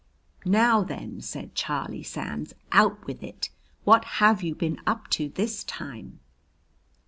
[0.47, 3.51] "Now, then," said Charlie Sands, "out with it!
[3.83, 6.19] What have you been up to this time?"